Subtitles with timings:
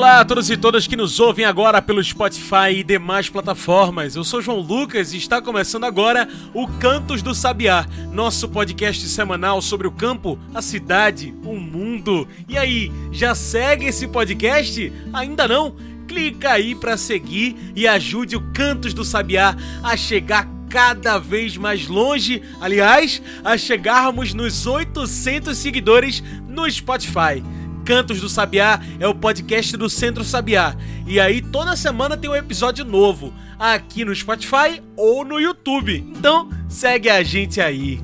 [0.00, 4.16] Olá a todos e todas que nos ouvem agora pelo Spotify e demais plataformas.
[4.16, 9.60] Eu sou João Lucas e está começando agora o Cantos do Sabiá, nosso podcast semanal
[9.60, 12.26] sobre o campo, a cidade, o mundo.
[12.48, 14.90] E aí, já segue esse podcast?
[15.12, 15.76] Ainda não?
[16.08, 21.86] Clica aí para seguir e ajude o Cantos do Sabiá a chegar cada vez mais
[21.88, 27.42] longe, aliás, a chegarmos nos 800 seguidores no Spotify.
[27.84, 30.74] Cantos do Sabiá é o podcast do Centro Sabiá.
[31.06, 36.04] E aí toda semana tem um episódio novo aqui no Spotify ou no YouTube.
[36.16, 38.00] Então segue a gente aí.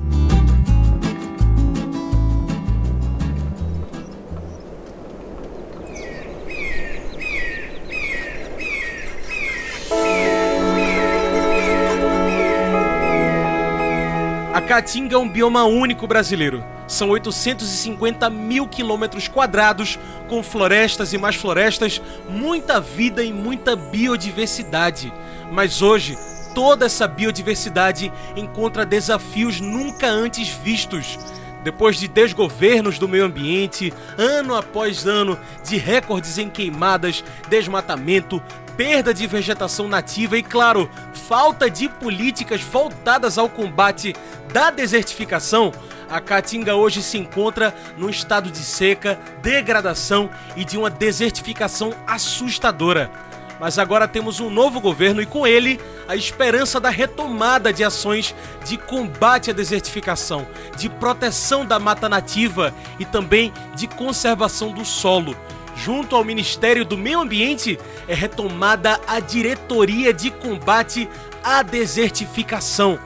[14.67, 16.61] Caatinga é um bioma único brasileiro.
[16.89, 25.13] São 850 mil quilômetros quadrados, com florestas e mais florestas, muita vida e muita biodiversidade.
[25.49, 26.17] Mas hoje,
[26.53, 31.17] toda essa biodiversidade encontra desafios nunca antes vistos.
[31.63, 38.43] Depois de desgovernos do meio ambiente, ano após ano de recordes em queimadas, desmatamento,
[38.77, 40.89] perda de vegetação nativa e, claro,
[41.27, 44.15] falta de políticas voltadas ao combate
[44.53, 45.73] da desertificação,
[46.07, 53.11] a Caatinga hoje se encontra num estado de seca, degradação e de uma desertificação assustadora.
[53.59, 58.35] Mas agora temos um novo governo e com ele a esperança da retomada de ações
[58.63, 60.47] de combate à desertificação,
[60.77, 65.35] de proteção da mata nativa e também de conservação do solo.
[65.77, 71.07] Junto ao Ministério do Meio Ambiente é retomada a Diretoria de Combate
[71.43, 72.99] à Desertificação.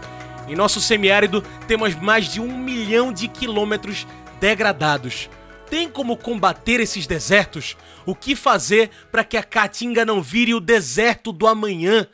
[0.47, 4.07] Em nosso semiárido temos mais de um milhão de quilômetros
[4.40, 5.29] degradados.
[5.69, 7.78] Tem como combater esses desertos?
[8.06, 12.07] O que fazer para que a Caatinga não vire o deserto do amanhã?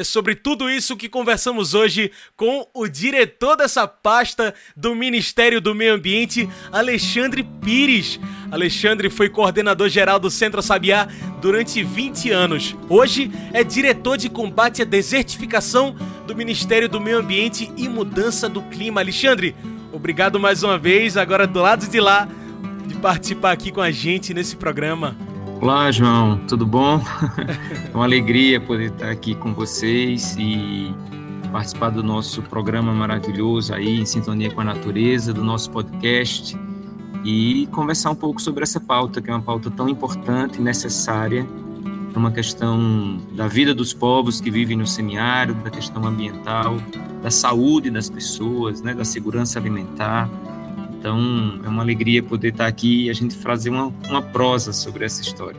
[0.00, 5.74] É sobre tudo isso que conversamos hoje com o diretor dessa pasta do Ministério do
[5.74, 8.18] Meio Ambiente, Alexandre Pires.
[8.50, 11.06] Alexandre foi coordenador geral do Centro Sabiá
[11.42, 12.74] durante 20 anos.
[12.88, 15.94] Hoje é diretor de combate à desertificação
[16.26, 19.02] do Ministério do Meio Ambiente e Mudança do Clima.
[19.02, 19.54] Alexandre,
[19.92, 22.26] obrigado mais uma vez, agora do lado de lá,
[22.86, 25.14] de participar aqui com a gente nesse programa.
[25.60, 27.02] Olá, João, tudo bom?
[27.92, 30.90] é uma alegria poder estar aqui com vocês e
[31.52, 36.58] participar do nosso programa maravilhoso aí, em sintonia com a natureza, do nosso podcast
[37.26, 41.46] e conversar um pouco sobre essa pauta, que é uma pauta tão importante e necessária,
[42.16, 46.76] uma questão da vida dos povos que vivem no semiárido, da questão ambiental,
[47.22, 50.26] da saúde das pessoas, né, da segurança alimentar.
[51.00, 55.06] Então, é uma alegria poder estar aqui e a gente fazer uma, uma prosa sobre
[55.06, 55.58] essa história.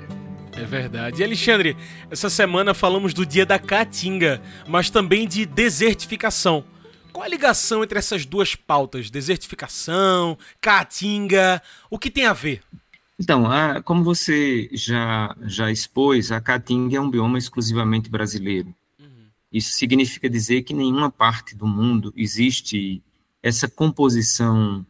[0.52, 1.20] É verdade.
[1.20, 1.76] E Alexandre,
[2.12, 6.64] essa semana falamos do dia da Caatinga, mas também de desertificação.
[7.12, 9.10] Qual a ligação entre essas duas pautas?
[9.10, 11.60] Desertificação, Caatinga,
[11.90, 12.62] o que tem a ver?
[13.20, 18.68] Então, a, como você já, já expôs, a Caatinga é um bioma exclusivamente brasileiro.
[19.00, 19.26] Uhum.
[19.52, 23.02] Isso significa dizer que nenhuma parte do mundo existe
[23.42, 24.86] essa composição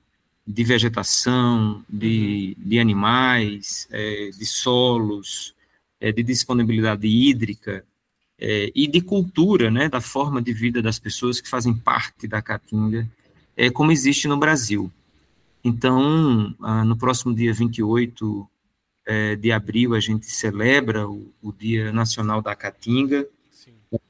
[0.51, 2.69] de vegetação, de, uhum.
[2.69, 5.56] de animais, é, de solos,
[6.00, 7.85] é, de disponibilidade hídrica
[8.38, 12.41] é, e de cultura, né, da forma de vida das pessoas que fazem parte da
[12.41, 13.09] Caatinga,
[13.56, 14.91] é, como existe no Brasil.
[15.63, 18.50] Então, ah, no próximo dia 28
[19.06, 23.28] é, de abril, a gente celebra o, o Dia Nacional da Caatinga,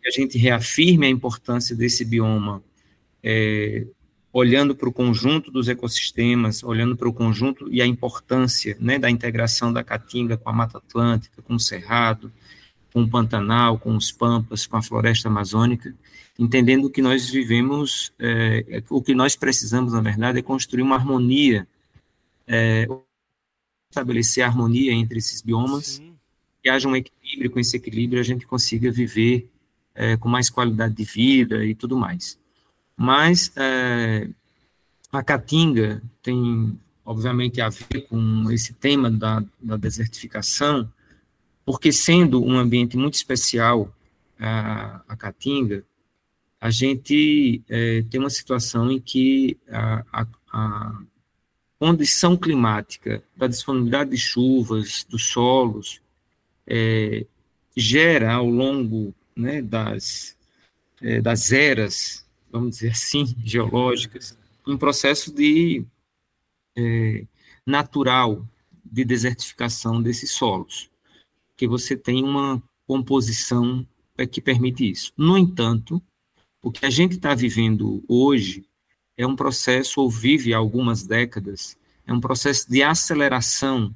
[0.05, 2.63] a gente reafirma a importância desse bioma
[3.21, 3.85] é,
[4.33, 9.09] olhando para o conjunto dos ecossistemas, olhando para o conjunto e a importância né, da
[9.09, 12.31] integração da Caatinga com a Mata Atlântica, com o Cerrado,
[12.93, 15.93] com o Pantanal, com os Pampas, com a floresta amazônica,
[16.39, 21.67] entendendo que nós vivemos, é, o que nós precisamos, na verdade, é construir uma harmonia,
[22.47, 22.87] é,
[23.89, 26.13] estabelecer a harmonia entre esses biomas, Sim.
[26.63, 29.49] que haja um equilíbrio, com esse equilíbrio a gente consiga viver
[29.93, 32.40] é, com mais qualidade de vida e tudo mais.
[33.01, 34.29] Mas é,
[35.11, 40.87] a Caatinga tem, obviamente, a ver com esse tema da, da desertificação,
[41.65, 43.91] porque sendo um ambiente muito especial
[44.39, 45.83] a, a Caatinga,
[46.59, 51.01] a gente é, tem uma situação em que a, a,
[51.79, 55.99] condição climática, da disponibilidade de chuvas, dos solos,
[56.67, 57.25] é,
[57.75, 60.37] gera ao longo né, das,
[61.01, 64.37] é, das eras, vamos dizer assim, geológicas,
[64.67, 65.85] um processo de
[66.75, 67.25] é,
[67.65, 68.45] natural
[68.83, 70.89] de desertificação desses solos,
[71.55, 73.85] que você tem uma composição
[74.17, 75.13] é, que permite isso.
[75.17, 76.01] No entanto,
[76.61, 78.65] o que a gente está vivendo hoje
[79.17, 83.93] é um processo, ou vive há algumas décadas, é um processo de aceleração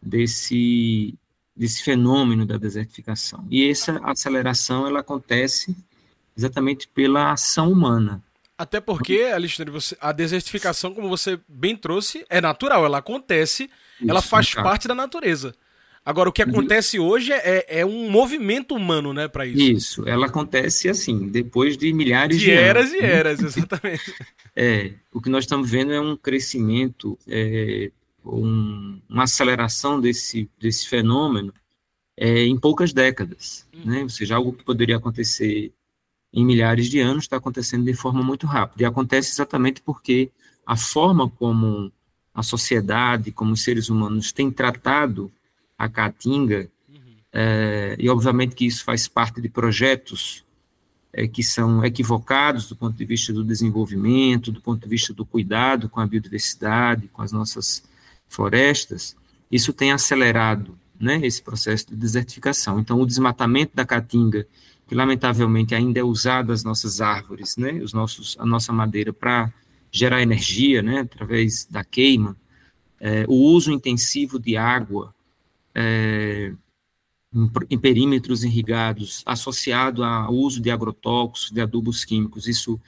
[0.00, 1.14] desse,
[1.54, 3.46] desse fenômeno da desertificação.
[3.50, 5.76] E essa aceleração ela acontece
[6.36, 8.22] exatamente pela ação humana.
[8.56, 13.64] Até porque, Alexandre, você, a desertificação, como você bem trouxe, é natural, ela acontece,
[14.00, 15.54] Isso, ela faz parte da natureza.
[16.04, 19.62] Agora, o que acontece hoje é, é um movimento humano, né, para isso.
[19.62, 23.00] Isso, ela acontece assim, depois de milhares de, de eras anos.
[23.00, 24.14] e eras, exatamente.
[24.54, 27.90] é, o que nós estamos vendo é um crescimento, é,
[28.24, 31.54] um, uma aceleração desse, desse fenômeno
[32.16, 33.82] é, em poucas décadas, hum.
[33.84, 34.02] né?
[34.02, 35.72] Ou seja, algo que poderia acontecer
[36.32, 38.82] em milhares de anos está acontecendo de forma muito rápida.
[38.82, 40.30] E acontece exatamente porque
[40.66, 41.92] a forma como
[42.34, 45.30] a sociedade, como os seres humanos têm tratado
[45.76, 47.16] a Caatinga, uhum.
[47.32, 50.44] é, e obviamente que isso faz parte de projetos
[51.12, 55.26] é, que são equivocados do ponto de vista do desenvolvimento, do ponto de vista do
[55.26, 57.84] cuidado com a biodiversidade, com as nossas
[58.28, 59.14] florestas,
[59.50, 62.80] isso tem acelerado né, esse processo de desertificação.
[62.80, 64.46] Então, o desmatamento da Caatinga,
[64.92, 69.50] que lamentavelmente ainda é usado as nossas árvores, né, os nossos, a nossa madeira para
[69.90, 72.36] gerar energia, né, através da queima,
[73.00, 75.14] é, o uso intensivo de água
[75.74, 76.52] é,
[77.70, 82.78] em, perímetros irrigados, associado ao uso de agrotóxicos, de adubos químicos, isso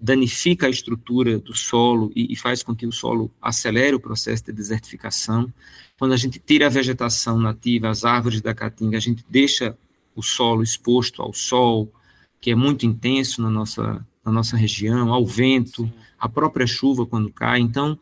[0.00, 4.46] danifica a estrutura do solo e, e, faz com que o solo acelere o processo
[4.46, 5.52] de desertificação.
[5.98, 9.76] Quando a gente tira a vegetação nativa, as árvores da caatinga, a gente deixa
[10.14, 11.92] o solo exposto ao sol,
[12.40, 17.32] que é muito intenso na nossa, na nossa região, ao vento, à própria chuva quando
[17.32, 17.60] cai.
[17.60, 17.98] Então,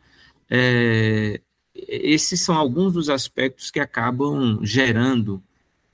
[0.50, 1.40] é,
[1.74, 5.42] esses são alguns dos aspectos que acabam gerando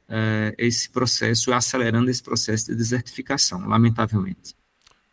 [0.08, 4.54] uh, esse processo, acelerando esse processo de desertificação, lamentavelmente.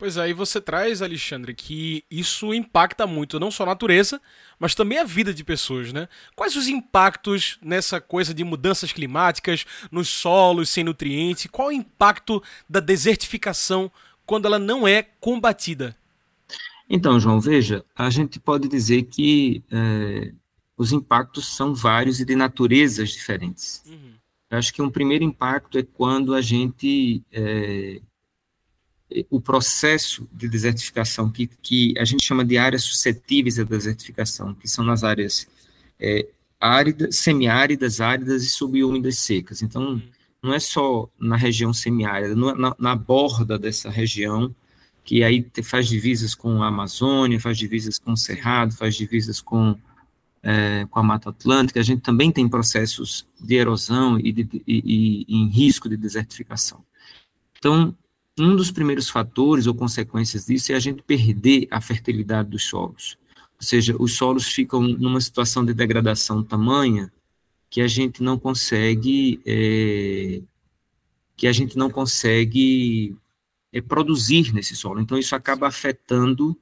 [0.02, 4.20] Pois aí você traz, Alexandre, que isso impacta muito não só a natureza,
[4.58, 6.10] mas também a vida de pessoas, né?
[6.36, 11.46] Quais os impactos nessa coisa de mudanças climáticas, nos solos sem nutrientes?
[11.52, 13.92] Qual o impacto da desertificação
[14.26, 15.96] quando ela não é combatida?
[16.90, 20.34] Então, João, veja, a gente pode dizer que é,
[20.76, 23.84] os impactos são vários e de naturezas diferentes.
[23.86, 24.16] Uhum.
[24.50, 27.22] Eu acho que um primeiro impacto é quando a gente.
[27.32, 28.02] É,
[29.30, 34.68] o processo de desertificação, que, que a gente chama de áreas suscetíveis à desertificação, que
[34.68, 35.48] são nas áreas
[36.00, 36.28] é,
[36.60, 39.62] áridas, semiáridas, áridas e subúmidas secas.
[39.62, 40.02] Então, uhum.
[40.42, 44.54] não é só na região semiárida, na, na borda dessa região,
[45.04, 49.76] que aí faz divisas com a Amazônia, faz divisas com o Cerrado, faz divisas com
[50.44, 55.26] é, com a Mata Atlântica, a gente também tem processos de erosão e, de, e,
[55.28, 56.84] e, em risco de desertificação.
[57.58, 57.96] Então,
[58.42, 63.18] um dos primeiros fatores ou consequências disso é a gente perder a fertilidade dos solos.
[63.58, 67.12] Ou seja, os solos ficam numa situação de degradação tamanha
[67.70, 70.42] que a gente não consegue é,
[71.38, 73.16] que a gente não consegue
[73.72, 75.00] é, produzir nesse solo.
[75.00, 76.58] Então, isso acaba afetando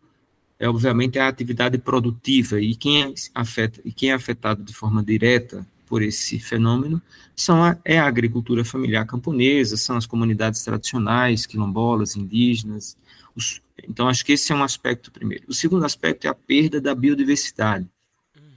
[0.59, 5.01] é obviamente a atividade produtiva e quem é, afeta, e quem é afetado de forma
[5.01, 7.01] direta por esse fenômeno
[7.35, 12.95] são a, é a agricultura familiar camponesa, são as comunidades tradicionais, quilombolas, indígenas.
[13.35, 15.45] Os, então, acho que esse é um aspecto primeiro.
[15.47, 17.87] O segundo aspecto é a perda da biodiversidade.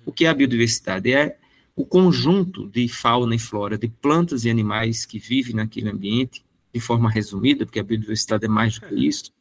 [0.05, 1.11] O que é a biodiversidade?
[1.13, 1.39] É
[1.75, 6.81] o conjunto de fauna e flora, de plantas e animais que vivem naquele ambiente, de
[6.81, 9.33] forma resumida, porque a biodiversidade é mais do que isso,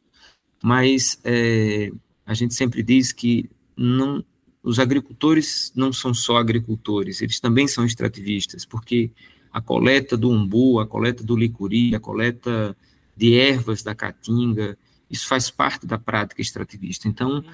[0.62, 1.90] mas é,
[2.24, 4.24] a gente sempre diz que não,
[4.62, 9.10] os agricultores não são só agricultores, eles também são extrativistas, porque
[9.52, 12.76] a coleta do umbu, a coleta do licuri, a coleta
[13.16, 14.78] de ervas da caatinga,
[15.10, 17.06] isso faz parte da prática extrativista.
[17.06, 17.44] Então,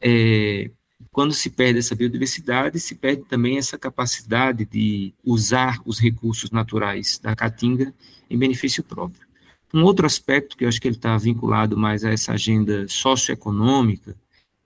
[0.00, 0.70] é,
[1.12, 7.18] quando se perde essa biodiversidade, se perde também essa capacidade de usar os recursos naturais
[7.22, 7.94] da caatinga
[8.28, 9.24] em benefício próprio.
[9.72, 14.16] Um outro aspecto que eu acho que ele está vinculado mais a essa agenda socioeconômica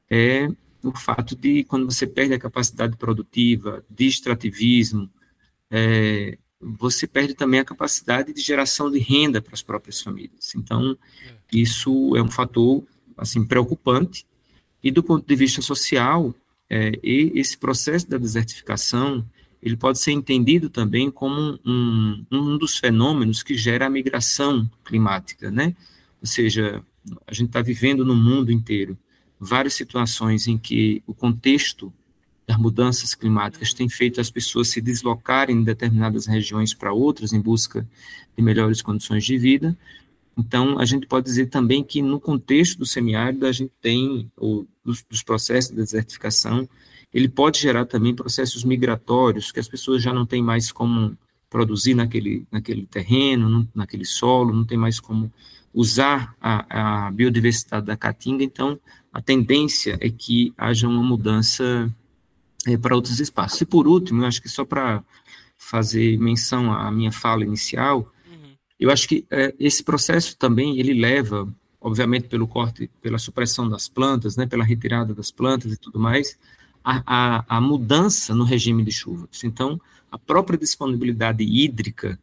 [0.09, 0.49] é
[0.83, 5.11] o fato de quando você perde a capacidade produtiva, de extrativismo,
[5.71, 10.55] é, você perde também a capacidade de geração de renda para as próprias famílias.
[10.55, 10.97] Então,
[11.53, 12.85] isso é um fator
[13.17, 14.27] assim preocupante.
[14.83, 16.35] E do ponto de vista social,
[16.71, 19.25] é, esse processo da desertificação
[19.63, 25.51] ele pode ser entendido também como um, um dos fenômenos que gera a migração climática,
[25.51, 25.75] né?
[26.21, 26.83] Ou seja,
[27.27, 28.97] a gente está vivendo no mundo inteiro
[29.39, 31.93] várias situações em que o contexto
[32.47, 37.41] das mudanças climáticas tem feito as pessoas se deslocarem em determinadas regiões para outras em
[37.41, 37.87] busca
[38.37, 39.77] de melhores condições de vida.
[40.37, 44.67] Então, a gente pode dizer também que no contexto do semiárido a gente tem, ou
[44.85, 46.67] dos, dos processos de desertificação,
[47.13, 51.19] ele pode gerar também processos migratórios, que as pessoas já não têm mais como
[51.51, 55.33] produzir naquele, naquele terreno, naquele solo, não tem mais como
[55.73, 58.79] usar a, a biodiversidade da caatinga, então
[59.13, 61.93] a tendência é que haja uma mudança
[62.67, 63.61] é, para outros espaços.
[63.61, 65.03] E por último, eu acho que só para
[65.57, 68.53] fazer menção à minha fala inicial, uhum.
[68.79, 73.89] eu acho que é, esse processo também ele leva, obviamente pelo corte, pela supressão das
[73.89, 76.39] plantas, né, pela retirada das plantas e tudo mais,
[76.85, 79.43] a, a, a mudança no regime de chuvas.
[79.45, 82.19] Então, a própria disponibilidade hídrica,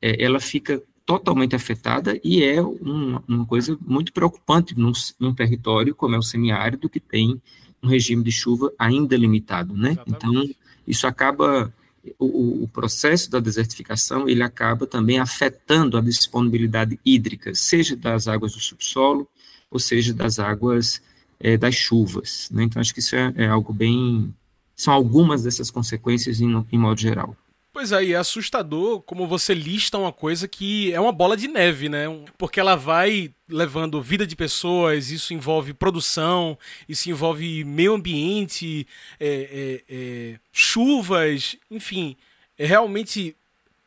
[0.00, 5.94] é, ela fica totalmente afetada e é uma, uma coisa muito preocupante num, num, território
[5.94, 7.40] como é o semiárido, que tem
[7.82, 9.96] um regime de chuva ainda limitado, né?
[10.06, 10.48] Então,
[10.86, 11.72] isso acaba,
[12.18, 18.54] o, o, processo da desertificação, ele acaba também afetando a disponibilidade hídrica, seja das águas
[18.54, 19.28] do subsolo,
[19.70, 21.02] ou seja das águas
[21.38, 22.48] é, das chuvas.
[22.50, 22.64] Né?
[22.64, 24.34] Então, acho que isso é, é, algo bem.
[24.74, 27.36] São algumas dessas consequências em, em modo geral.
[27.74, 31.48] Pois aí, é, é assustador como você lista uma coisa que é uma bola de
[31.48, 32.04] neve, né?
[32.38, 36.56] Porque ela vai levando vida de pessoas, isso envolve produção,
[36.88, 38.86] isso envolve meio ambiente,
[39.18, 42.16] é, é, é, chuvas, enfim.
[42.56, 43.36] É realmente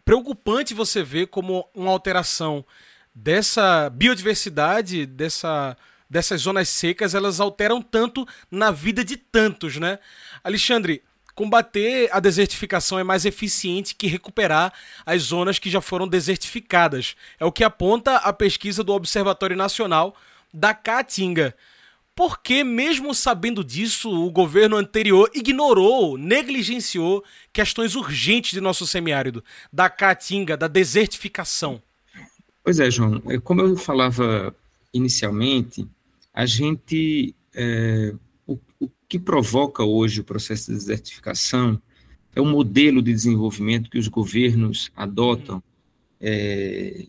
[0.03, 2.65] preocupante você ver como uma alteração
[3.15, 5.77] dessa biodiversidade, dessa
[6.10, 10.00] dessas zonas secas, elas alteram tanto na vida de tantos, né?
[10.44, 11.03] Alexandre,
[11.38, 14.74] combater a desertificação é mais eficiente que recuperar
[15.06, 17.15] as zonas que já foram desertificadas.
[17.39, 20.15] É o que aponta a pesquisa do Observatório Nacional
[20.51, 21.56] da Caatinga.
[22.15, 29.44] Por que, mesmo sabendo disso, o governo anterior ignorou, negligenciou questões urgentes de nosso semiárido,
[29.72, 31.79] da caatinga, da desertificação?
[32.63, 33.22] Pois é, João.
[33.27, 34.56] É, como eu falava
[34.91, 35.88] inicialmente,
[36.34, 38.15] a gente, é,
[38.48, 41.82] o, o que provoca hoje o processo de desertificação
[42.36, 45.64] é o modelo de desenvolvimento que os governos adotam
[46.20, 47.08] é,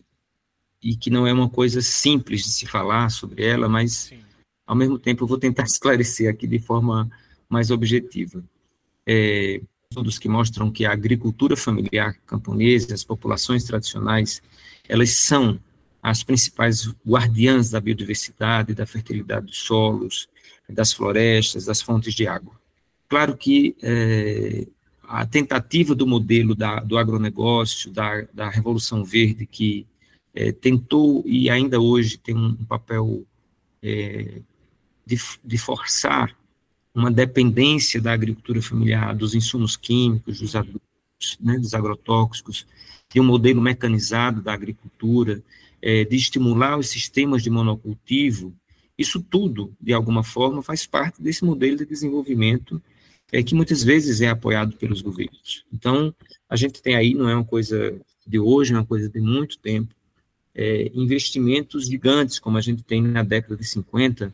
[0.81, 4.19] e que não é uma coisa simples de se falar sobre ela, mas Sim.
[4.65, 7.09] ao mesmo tempo eu vou tentar esclarecer aqui de forma
[7.49, 8.43] mais objetiva.
[9.05, 9.61] É,
[10.21, 14.39] que mostram que a agricultura familiar camponesa, as populações tradicionais,
[14.87, 15.59] elas são
[16.01, 20.29] as principais guardiãs da biodiversidade, da fertilidade dos solos,
[20.67, 22.53] das florestas, das fontes de água.
[23.07, 24.67] Claro que é,
[25.03, 29.87] a tentativa do modelo da, do agronegócio, da, da Revolução Verde, que
[30.33, 33.25] é, tentou e ainda hoje tem um, papel
[33.81, 34.41] é,
[35.05, 36.35] de, de forçar
[36.93, 40.81] uma dependência da agricultura familiar, dos insumos químicos, dos adubos,
[41.39, 42.67] né, dos agrotóxicos,
[43.11, 45.41] de um modelo mecanizado da agricultura,
[45.81, 48.53] é, de estimular os sistemas de monocultivo,
[48.99, 52.81] isso tudo, de alguma forma, faz parte desse modelo de desenvolvimento
[53.31, 55.65] é, que muitas vezes é apoiado pelos governos.
[55.71, 56.13] Então,
[56.49, 59.57] a gente tem aí, não é uma coisa de hoje, é uma coisa de muito
[59.59, 59.95] tempo,
[60.53, 64.33] é, investimentos gigantes, como a gente tem na década de 50,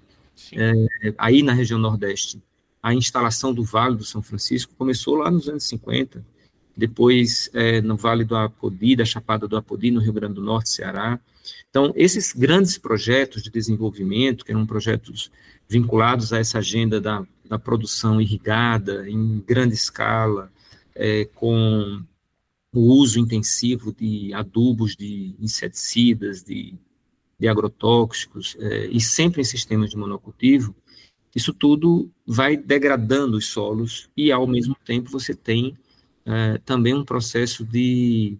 [0.53, 2.41] é, aí na região Nordeste.
[2.81, 6.25] A instalação do Vale do São Francisco começou lá nos anos 50,
[6.75, 10.69] depois é, no Vale do Apodi, da Chapada do Apodi, no Rio Grande do Norte,
[10.69, 11.19] Ceará,
[11.69, 15.31] então, esses grandes projetos de desenvolvimento, que eram projetos
[15.67, 20.51] vinculados a essa agenda da, da produção irrigada em grande escala,
[20.95, 22.01] é, com
[22.73, 26.75] o uso intensivo de adubos, de inseticidas, de,
[27.39, 30.75] de agrotóxicos, é, e sempre em sistemas de monocultivo,
[31.35, 35.77] isso tudo vai degradando os solos e, ao mesmo tempo, você tem
[36.25, 38.37] é, também um processo de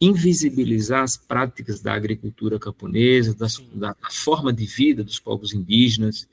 [0.00, 6.28] invisibilizar as práticas da agricultura camponesa, da, da, da, forma de vida dos povos indígenas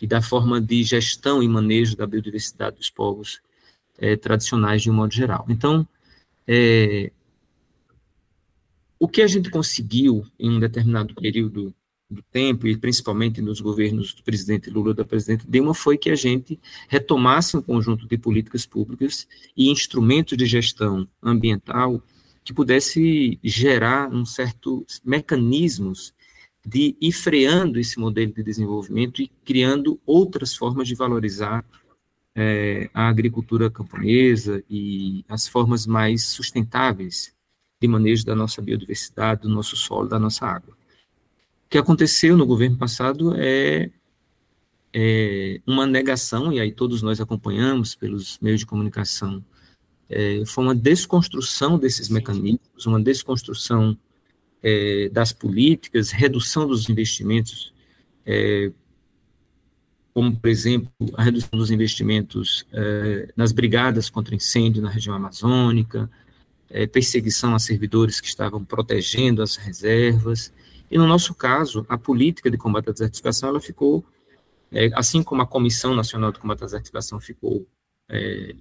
[0.00, 3.40] e da forma de gestão e manejo da biodiversidade dos povos
[3.98, 5.46] é, tradicionais de um modo geral.
[5.48, 5.86] Então,
[6.46, 7.10] é,
[8.98, 11.74] o que a gente conseguiu em um determinado período
[12.14, 16.10] do tempo, e principalmente nos governos do presidente Lula e da presidente Dilma, foi que
[16.10, 22.02] a gente retomasse um conjunto de políticas públicas e instrumentos de gestão ambiental
[22.44, 26.14] que pudesse gerar um certo mecanismos
[26.66, 31.64] de ir freando esse modelo de desenvolvimento e criando outras formas de valorizar
[32.34, 37.34] é, a agricultura camponesa e as formas mais sustentáveis
[37.80, 40.76] de manejo da nossa biodiversidade, do nosso solo, da nossa água.
[41.74, 43.90] O que aconteceu no governo passado é,
[44.92, 49.44] é uma negação, e aí todos nós acompanhamos pelos meios de comunicação,
[50.08, 53.98] é, foi uma desconstrução desses mecanismos, uma desconstrução
[54.62, 57.74] é, das políticas, redução dos investimentos
[58.24, 58.70] é,
[60.14, 66.08] como, por exemplo, a redução dos investimentos eh, nas brigadas contra incêndio na região amazônica,
[66.70, 70.52] eh, perseguição a servidores que estavam protegendo as reservas.
[70.90, 74.04] E, no nosso caso, a política de combate à desertificação, ela ficou,
[74.70, 77.66] eh, assim como a Comissão Nacional de Combate à Desertificação ficou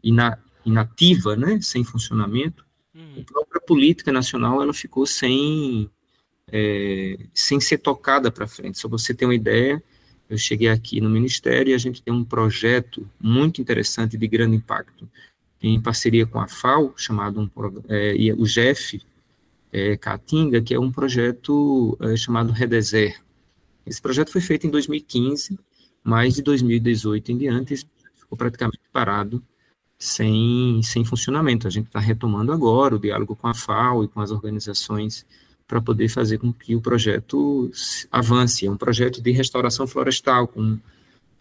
[0.01, 2.65] ina, inativa, né, sem funcionamento,
[2.96, 3.22] hum.
[3.22, 5.89] a própria política nacional, ela ficou sem,
[7.34, 8.80] sem ser tocada para frente.
[8.80, 9.84] Só você ter uma ideia,
[10.30, 14.56] eu cheguei aqui no Ministério e a gente tem um projeto muito interessante de grande
[14.56, 15.08] impacto,
[15.62, 17.50] em parceria com a FAO, chamado um,
[17.88, 19.01] é, o GEF
[19.74, 23.20] é, Caatinga, que é um projeto é, chamado Redeser.
[23.84, 25.60] Esse projeto foi feito em 2015,
[26.03, 29.44] mas de 2018 em diante ficou praticamente parado,
[29.98, 31.68] sem, sem funcionamento.
[31.68, 35.25] A gente está retomando agora o diálogo com a FAO e com as organizações
[35.68, 37.72] para poder fazer com que o projeto
[38.12, 38.68] avance.
[38.68, 40.77] É um projeto de restauração florestal, com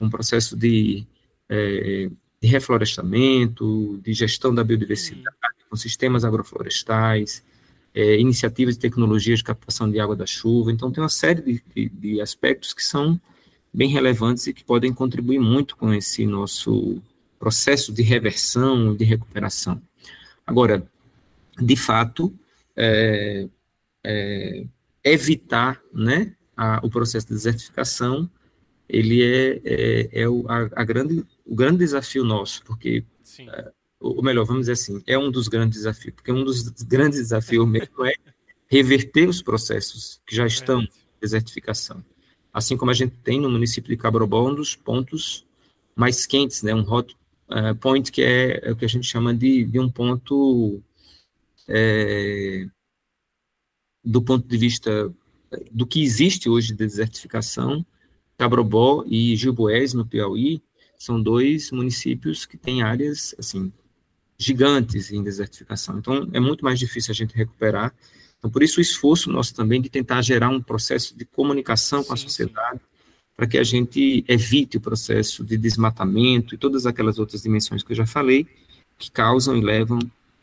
[0.01, 1.05] um processo de,
[1.51, 2.09] é,
[2.41, 5.37] de reflorestamento, de gestão da biodiversidade,
[5.69, 7.45] com sistemas agroflorestais,
[7.95, 10.73] é, iniciativas de tecnologias de captação de água da chuva.
[10.73, 13.21] Então, tem uma série de, de, de aspectos que são
[13.73, 17.01] bem relevantes e que podem contribuir muito com esse nosso
[17.39, 19.81] processo de reversão, de recuperação.
[20.47, 20.87] Agora,
[21.59, 22.33] de fato,
[22.77, 23.49] é,
[24.05, 24.65] é,
[25.05, 28.31] evitar né, a, o processo de desertificação,
[28.89, 33.05] ele é, é, é o, a, a, grande, o grande desafio nosso, porque,
[33.41, 33.73] é,
[34.03, 37.67] ou melhor, vamos dizer assim, é um dos grandes desafios, porque um dos grandes desafios
[37.69, 38.15] mesmo é
[38.69, 40.89] reverter os processos que já estão em
[41.21, 42.05] desertificação.
[42.53, 45.47] Assim como a gente tem no município de Cabrobó um dos pontos
[45.95, 47.17] mais quentes, né, um hot
[47.49, 50.83] uh, point que é, é, o que a gente chama de, de um ponto
[51.69, 52.67] é,
[54.05, 55.15] do ponto de vista
[55.71, 57.85] do que existe hoje de desertificação,
[58.37, 60.63] Cabrobó e Gilboés, no Piauí,
[60.99, 63.73] são dois municípios que têm áreas, assim,
[64.43, 65.99] gigantes em desertificação.
[65.99, 67.95] Então, é muito mais difícil a gente recuperar.
[68.39, 72.13] Então, por isso o esforço nosso também de tentar gerar um processo de comunicação com
[72.13, 72.81] a sociedade,
[73.37, 77.93] para que a gente evite o processo de desmatamento e todas aquelas outras dimensões que
[77.93, 78.47] eu já falei,
[78.99, 79.99] que causam e levam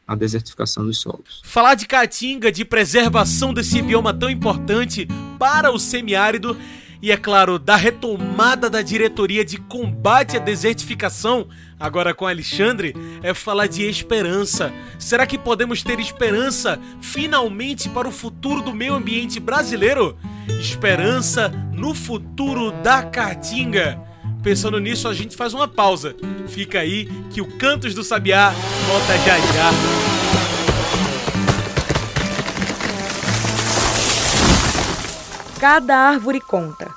[0.08, 1.42] a desertificação dos solos.
[1.44, 5.08] Falar de caatinga, de preservação desse bioma tão importante
[5.38, 6.58] para o semiárido
[7.02, 11.48] e, é claro, da retomada da diretoria de combate à desertificação,
[11.80, 14.74] agora com Alexandre, é falar de esperança.
[14.98, 20.18] Será que podemos ter esperança finalmente para o futuro do meio ambiente brasileiro?
[20.60, 24.02] Esperança no futuro da caatinga.
[24.44, 26.16] Pensando nisso, a gente faz uma pausa.
[26.48, 28.52] Fica aí que o Cantos do Sabiá
[28.88, 30.19] volta já já.
[35.60, 36.90] Cada árvore conta.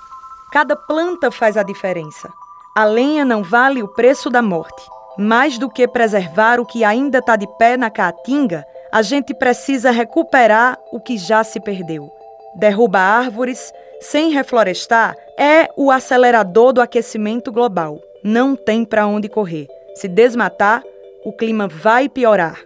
[0.53, 2.33] Cada planta faz a diferença.
[2.77, 4.81] A lenha não vale o preço da morte.
[5.19, 9.91] Mais do que preservar o que ainda está de pé na caatinga, a gente precisa
[9.91, 12.09] recuperar o que já se perdeu.
[12.55, 17.99] Derruba árvores, sem reflorestar, é o acelerador do aquecimento global.
[18.23, 19.67] Não tem para onde correr.
[19.97, 20.85] Se desmatar,
[21.25, 22.61] o clima vai piorar.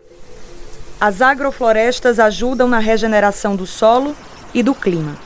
[1.01, 4.15] As agroflorestas ajudam na regeneração do solo
[4.53, 5.26] e do clima.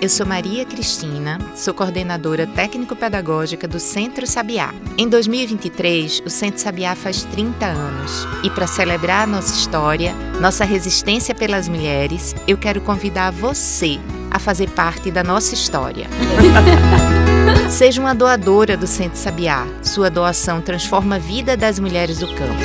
[0.00, 4.72] eu sou Maria Cristina, sou coordenadora técnico-pedagógica do Centro Sabiá.
[4.96, 11.34] Em 2023, o Centro Sabiá faz 30 anos e para celebrar nossa história, nossa resistência
[11.34, 13.98] pelas mulheres, eu quero convidar você
[14.30, 16.06] a fazer parte da nossa história.
[17.68, 19.66] Seja uma doadora do Centro Sabiá.
[19.82, 22.58] Sua doação transforma a vida das mulheres do campo.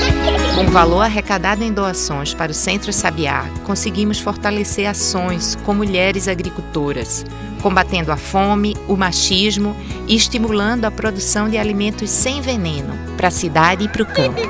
[0.56, 6.28] Com o valor arrecadado em doações para o Centro Sabiá, conseguimos fortalecer ações com mulheres
[6.28, 7.26] agricultoras,
[7.62, 9.76] combatendo a fome, o machismo
[10.08, 14.41] e estimulando a produção de alimentos sem veneno para a cidade e para o campo.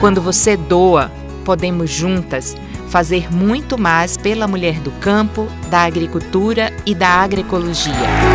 [0.00, 1.10] Quando você doa,
[1.44, 2.56] podemos juntas
[2.88, 8.33] fazer muito mais pela mulher do campo, da agricultura e da agroecologia.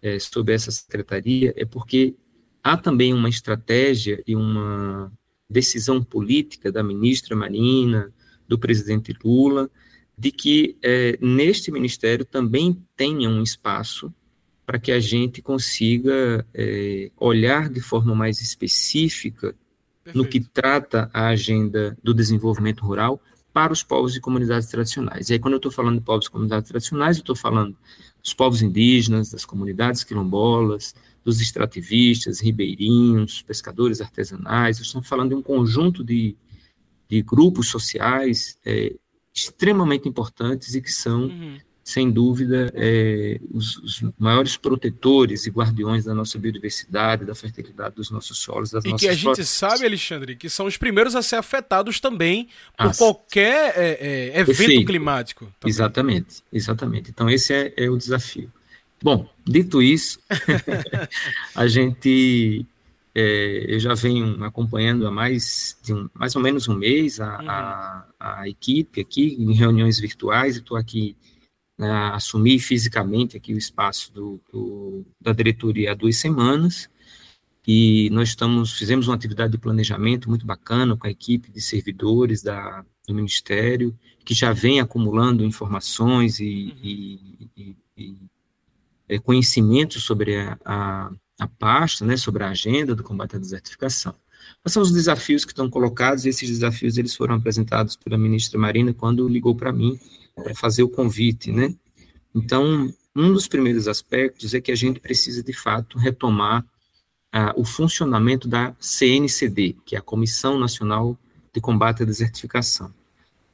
[0.01, 2.13] é, sobre essa secretaria é porque
[2.61, 5.11] há também uma estratégia e uma
[5.49, 8.11] decisão política da ministra Marina,
[8.47, 9.69] do presidente Lula,
[10.17, 14.13] de que é, neste ministério também tenha um espaço
[14.65, 19.55] para que a gente consiga é, olhar de forma mais específica
[20.03, 20.17] Perfeito.
[20.17, 23.21] no que trata a agenda do desenvolvimento rural
[23.53, 25.29] para os povos e comunidades tradicionais.
[25.29, 27.75] E aí, quando eu estou falando de povos e comunidades tradicionais, eu estou falando
[28.21, 30.93] dos povos indígenas, das comunidades quilombolas,
[31.27, 36.37] dos extrativistas, ribeirinhos, pescadores artesanais, estamos falando de um conjunto de,
[37.09, 38.95] de grupos sociais é,
[39.35, 41.57] extremamente importantes e que são, uhum.
[41.83, 48.09] sem dúvida, é, os, os, maiores protetores e guardiões da nossa biodiversidade, da fertilidade dos
[48.09, 51.13] nossos solos, das e nossas E que a gente sabe, Alexandre, que são os primeiros
[51.13, 54.85] a ser afetados também por ah, qualquer é, é evento perfeito.
[54.85, 55.53] climático.
[55.59, 55.69] Também.
[55.69, 57.09] Exatamente, exatamente.
[57.09, 58.49] Então esse é, é o desafio.
[59.01, 60.19] Bom, dito isso,
[61.53, 62.65] a gente,
[63.13, 67.35] é, eu já venho acompanhando há mais de um, mais ou menos um mês a,
[68.19, 70.57] a, a equipe aqui em reuniões virtuais.
[70.57, 71.15] Estou aqui
[71.77, 76.89] né, assumi fisicamente aqui o espaço do, do, da diretoria há duas semanas
[77.67, 82.41] e nós estamos fizemos uma atividade de planejamento muito bacana com a equipe de servidores
[82.41, 86.79] da, do ministério que já vem acumulando informações e, uhum.
[86.83, 88.17] e, e, e
[89.07, 94.13] é, conhecimento sobre a, a, a pasta, né, sobre a agenda do combate à desertificação.
[94.61, 96.25] Quais são os desafios que estão colocados?
[96.25, 99.99] E esses desafios eles foram apresentados pela ministra Marina quando ligou para mim
[100.35, 101.73] para fazer o convite, né?
[102.33, 106.63] Então, um dos primeiros aspectos é que a gente precisa, de fato, retomar
[107.31, 111.17] ah, o funcionamento da CNCD, que é a Comissão Nacional
[111.53, 112.93] de Combate à Desertificação.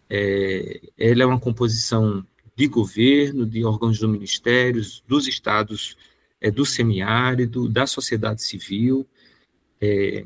[0.10, 5.98] É, ela é uma composição de governo, de órgãos do ministérios, dos estados
[6.39, 9.08] é, do semiárido, da sociedade civil.
[9.82, 10.26] É,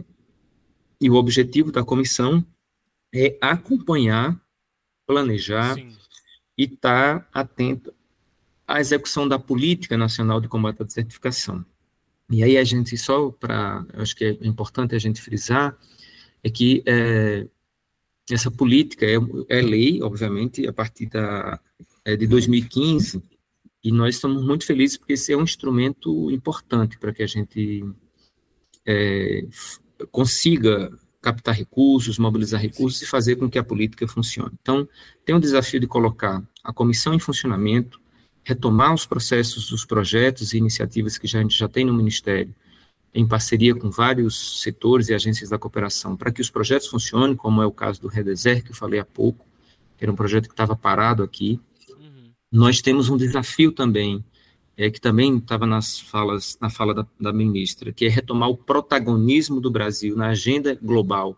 [0.99, 2.45] e o objetivo da comissão
[3.13, 4.39] é acompanhar,
[5.05, 5.95] planejar Sim.
[6.57, 7.93] e estar tá atento
[8.67, 11.65] à execução da política nacional de combate à desertificação.
[12.29, 15.77] E aí a gente, só para, acho que é importante a gente frisar,
[16.43, 17.47] é que é,
[18.29, 19.15] essa política é,
[19.47, 21.59] é, lei, obviamente, a partir da,
[22.07, 23.21] é, de 2015,
[23.83, 27.83] e nós estamos muito felizes porque esse é um instrumento importante para que a gente
[28.85, 29.45] é,
[30.09, 30.89] consiga
[31.21, 34.53] captar recursos, mobilizar recursos e fazer com que a política funcione.
[34.61, 34.87] Então,
[35.25, 37.99] tem um desafio de colocar a comissão em funcionamento,
[38.41, 42.55] retomar os processos dos projetos e iniciativas que já, a gente já tem no Ministério,
[43.13, 47.61] em parceria com vários setores e agências da cooperação, para que os projetos funcionem, como
[47.61, 49.45] é o caso do Redeser, que eu falei há pouco,
[49.97, 51.59] que era um projeto que estava parado aqui,
[52.51, 54.23] nós temos um desafio também,
[54.75, 58.57] é, que também estava nas falas, na fala da, da, ministra, que é retomar o
[58.57, 61.37] protagonismo do Brasil na agenda global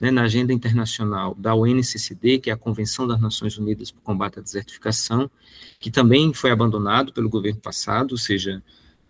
[0.00, 4.02] né, na agenda internacional da UNCCD, que é a Convenção das Nações Unidas para o
[4.02, 5.30] Combate à Desertificação,
[5.78, 8.62] que também foi abandonado pelo governo passado, ou seja,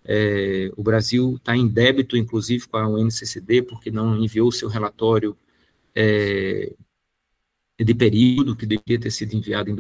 [0.05, 5.37] é, o Brasil está em débito, inclusive, com a UNCCD, porque não enviou seu relatório
[5.95, 6.73] é,
[7.79, 9.75] de período, que deveria ter sido enviado em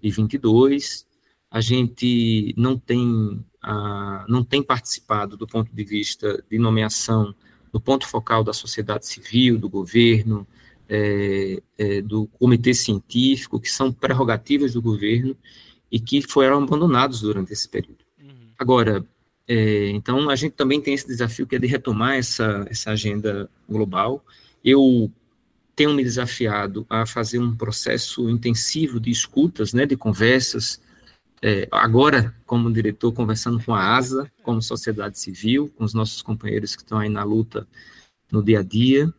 [0.00, 1.06] 2022.
[1.50, 3.44] A gente não tem,
[4.28, 7.34] não tem participado do ponto de vista de nomeação
[7.72, 10.46] do ponto focal da sociedade civil, do governo,
[10.88, 15.36] é, é, do comitê científico, que são prerrogativas do governo
[15.90, 18.04] e que foram abandonados durante esse período.
[18.20, 18.48] Uhum.
[18.58, 19.04] Agora,
[19.46, 23.48] é, então, a gente também tem esse desafio que é de retomar essa, essa agenda
[23.68, 24.24] global.
[24.64, 25.10] Eu
[25.80, 30.78] tenho me desafiado a fazer um processo intensivo de escutas, né, de conversas,
[31.40, 36.76] é, agora, como diretor, conversando com a ASA, como sociedade civil, com os nossos companheiros
[36.76, 37.66] que estão aí na luta
[38.30, 39.10] no dia a dia,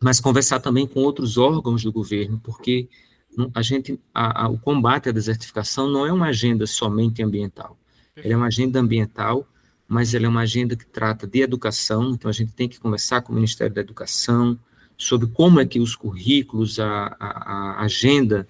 [0.00, 2.88] mas conversar também com outros órgãos do governo, porque
[3.52, 7.76] a gente, a, a, o combate à desertificação não é uma agenda somente ambiental.
[8.14, 9.44] Ela é uma agenda ambiental,
[9.88, 13.22] mas ela é uma agenda que trata de educação, então a gente tem que conversar
[13.22, 14.56] com o Ministério da Educação
[14.98, 18.46] sobre como é que os currículos, a, a, a agenda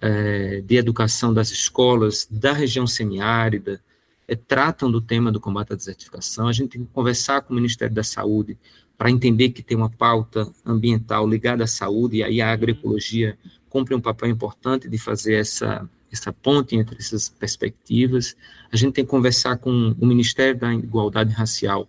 [0.00, 3.80] é, de educação das escolas da região semiárida
[4.28, 6.46] é, tratam do tema do combate à desertificação.
[6.46, 8.58] A gente tem que conversar com o Ministério da Saúde
[8.98, 13.38] para entender que tem uma pauta ambiental ligada à saúde, e aí a agroecologia
[13.70, 18.36] cumpre um papel importante de fazer essa, essa ponte entre essas perspectivas.
[18.72, 21.88] A gente tem que conversar com o Ministério da Igualdade Racial,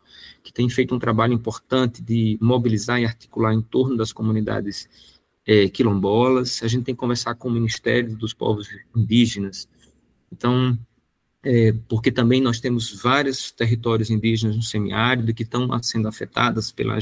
[0.50, 4.90] que tem feito um trabalho importante de mobilizar e articular em torno das comunidades
[5.46, 9.70] é, quilombolas, a gente tem que conversar com o Ministério dos Povos Indígenas.
[10.32, 10.76] Então,
[11.44, 16.98] é, porque também nós temos vários territórios indígenas no semiárido que estão sendo afetados pela,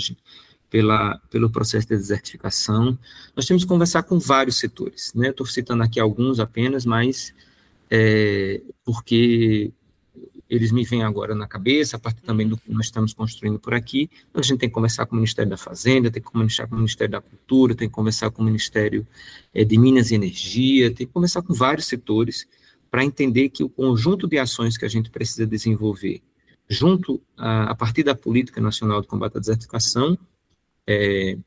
[0.69, 2.99] pela, pelo processo de desertificação.
[3.33, 5.29] Nós temos que conversar com vários setores, né?
[5.29, 7.33] Estou citando aqui alguns apenas, mas
[7.89, 9.71] é, porque
[10.49, 13.73] eles me vêm agora na cabeça, a partir também do que nós estamos construindo por
[13.73, 14.09] aqui.
[14.29, 16.75] Então, a gente tem que conversar com o Ministério da Fazenda, tem que conversar com
[16.75, 19.05] o Ministério da Cultura, tem que conversar com o Ministério
[19.53, 22.47] é, de Minas e Energia, tem que conversar com vários setores
[22.89, 26.21] para entender que o conjunto de ações que a gente precisa desenvolver,
[26.69, 30.17] junto a, a partir da Política Nacional de Combate à Desertificação,
[30.87, 31.37] é,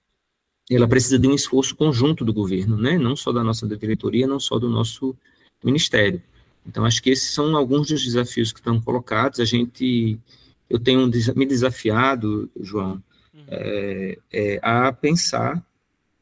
[0.70, 2.96] ela precisa de um esforço conjunto do governo, né?
[2.96, 5.16] não só da nossa diretoria, não só do nosso
[5.64, 6.22] ministério.
[6.66, 9.40] Então, acho que esses são alguns dos desafios que estão colocados.
[9.40, 10.18] A gente,
[10.68, 13.02] eu tenho me desafiado, João,
[13.34, 13.44] uhum.
[13.48, 15.64] é, é, a pensar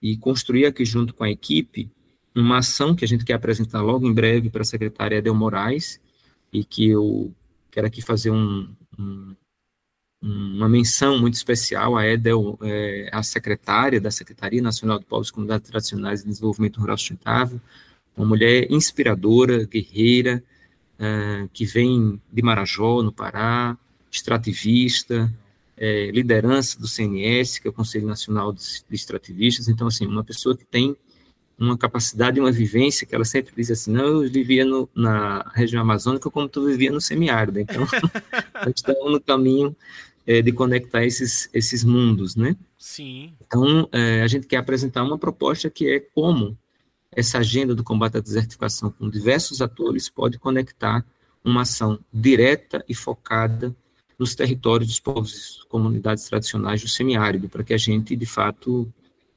[0.00, 1.90] e construir aqui junto com a equipe
[2.34, 6.00] uma ação que a gente quer apresentar logo em breve para a secretária Edel Moraes
[6.52, 7.32] e que eu
[7.70, 9.34] quero aqui fazer um, um,
[10.22, 11.96] uma menção muito especial.
[11.96, 16.80] A Edel é a secretária da Secretaria Nacional de Povos e Comunidades Tradicionais de Desenvolvimento
[16.80, 17.60] Rural Sustentável,
[18.18, 20.42] uma mulher inspiradora, guerreira,
[20.98, 23.78] uh, que vem de Marajó, no Pará,
[24.10, 25.32] extrativista,
[25.76, 29.68] é, liderança do CNS, que é o Conselho Nacional de, Extrativistas.
[29.68, 30.96] Então, assim, uma pessoa que tem
[31.56, 35.82] uma capacidade, uma vivência, que ela sempre diz assim, não, eu vivia no, na região
[35.82, 37.60] amazônica como tu vivia no semiárido.
[37.60, 37.86] Então,
[38.54, 39.76] nós estamos no caminho
[40.26, 42.56] é, de conectar esses, esses mundos, né?
[42.76, 43.32] Sim.
[43.46, 46.56] Então, é, a gente quer apresentar uma proposta que é como
[47.10, 51.04] essa agenda do combate à desertificação com diversos atores pode conectar
[51.44, 53.74] uma ação direta e focada
[54.18, 58.92] nos territórios dos povos e comunidades tradicionais do semiárido, para que a gente, de fato,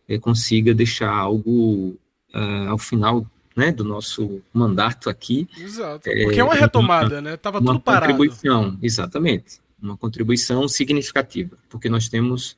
[0.08, 1.98] é, consiga deixar algo
[2.34, 5.48] uh, ao final né, do nosso mandato aqui.
[5.58, 6.10] Exato.
[6.10, 7.34] Eh, Porque é uma retomada, uma, né?
[7.36, 8.14] Estava tudo parado.
[8.14, 9.60] Contribuição, exatamente.
[9.82, 12.58] Uma contribuição significativa, porque nós temos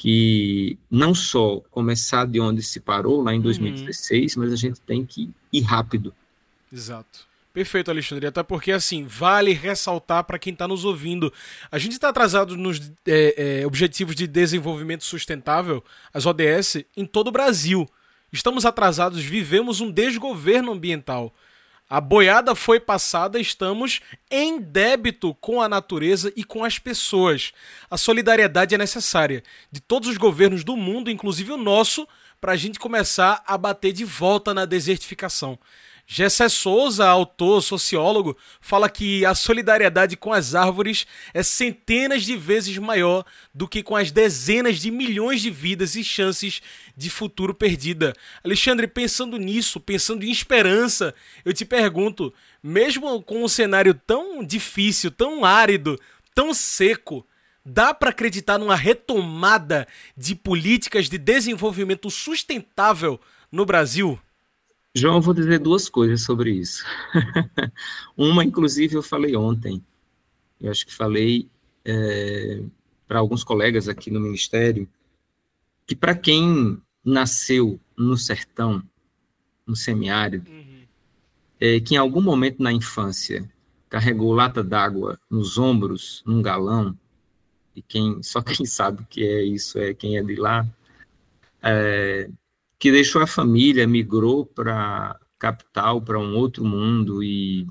[0.00, 4.42] que não só começar de onde se parou lá em 2016, uhum.
[4.42, 6.14] mas a gente tem que ir rápido.
[6.72, 7.28] Exato.
[7.52, 8.26] Perfeito, Alexandre.
[8.26, 11.30] Até porque, assim, vale ressaltar para quem está nos ouvindo.
[11.70, 15.84] A gente está atrasado nos é, é, Objetivos de Desenvolvimento Sustentável,
[16.14, 17.86] as ODS, em todo o Brasil.
[18.32, 21.30] Estamos atrasados, vivemos um desgoverno ambiental.
[21.92, 24.00] A boiada foi passada, estamos
[24.30, 27.50] em débito com a natureza e com as pessoas.
[27.90, 32.06] A solidariedade é necessária de todos os governos do mundo, inclusive o nosso,
[32.40, 35.58] para a gente começar a bater de volta na desertificação.
[36.12, 42.76] Gessé Souza, autor, sociólogo, fala que a solidariedade com as árvores é centenas de vezes
[42.78, 46.60] maior do que com as dezenas de milhões de vidas e chances
[46.96, 48.12] de futuro perdida.
[48.42, 55.12] Alexandre, pensando nisso, pensando em esperança, eu te pergunto, mesmo com um cenário tão difícil,
[55.12, 55.96] tão árido,
[56.34, 57.24] tão seco,
[57.62, 63.20] Dá para acreditar numa retomada de políticas de desenvolvimento sustentável
[63.52, 64.18] no Brasil?
[64.94, 66.84] João, eu vou dizer duas coisas sobre isso.
[68.16, 69.84] Uma, inclusive, eu falei ontem.
[70.60, 71.48] Eu acho que falei
[71.84, 72.62] é,
[73.06, 74.88] para alguns colegas aqui no Ministério
[75.86, 78.82] que, para quem nasceu no sertão,
[79.66, 80.82] no semiárido, uhum.
[81.60, 83.48] é, que em algum momento na infância
[83.88, 86.96] carregou lata d'água nos ombros, num galão,
[87.74, 90.66] e quem só quem sabe o que é isso é quem é de lá,
[91.62, 92.28] é,
[92.80, 97.66] que deixou a família, migrou para capital, para um outro mundo e,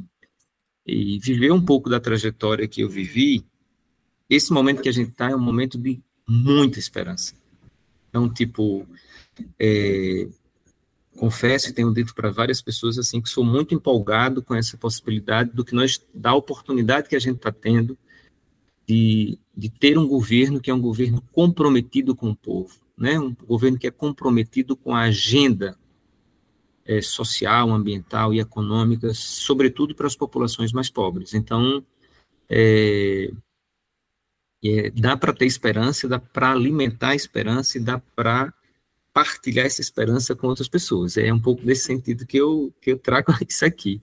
[0.86, 3.44] e viveu um pouco da trajetória que eu vivi,
[4.30, 7.34] esse momento que a gente está é um momento de muita esperança.
[8.08, 8.88] Então, tipo,
[9.60, 10.28] é,
[11.18, 15.50] confesso e tenho dito para várias pessoas assim que sou muito empolgado com essa possibilidade
[15.52, 17.98] do que nós da oportunidade que a gente está tendo
[18.88, 23.20] de, de ter um governo que é um governo comprometido com o povo, né?
[23.20, 25.78] Um governo que é comprometido com a agenda
[26.86, 31.34] é, social, ambiental e econômica, sobretudo para as populações mais pobres.
[31.34, 31.86] Então,
[32.50, 33.32] é,
[34.64, 38.54] é, dá para ter esperança, dá para alimentar a esperança e dá para
[39.14, 41.18] partilhar essa esperança com outras pessoas.
[41.18, 44.02] É um pouco desse sentido que eu, que eu trago isso aqui.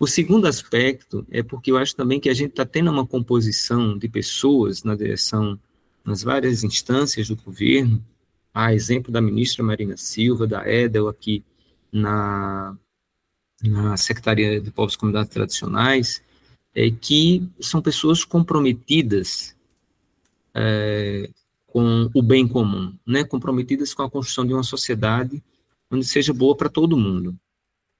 [0.00, 3.98] O segundo aspecto é porque eu acho também que a gente está tendo uma composição
[3.98, 5.58] de pessoas na direção,
[6.04, 8.04] nas várias instâncias do governo,
[8.58, 11.44] a exemplo da ministra Marina Silva, da EDEL aqui
[11.92, 12.76] na,
[13.62, 16.20] na Secretaria de Povos e Comunidades Tradicionais,
[16.74, 19.54] é, que são pessoas comprometidas
[20.52, 21.30] é,
[21.68, 25.40] com o bem comum, né, comprometidas com a construção de uma sociedade
[25.88, 27.38] onde seja boa para todo mundo.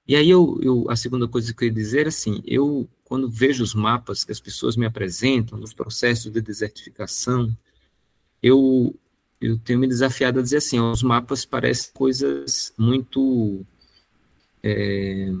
[0.05, 3.29] E aí eu, eu, a segunda coisa que eu ia dizer é assim, eu quando
[3.29, 7.49] vejo os mapas que as pessoas me apresentam dos processos de desertificação,
[8.43, 8.93] eu
[9.41, 13.65] eu tenho me desafiado a dizer assim, os mapas parecem coisas muito
[14.63, 15.31] é,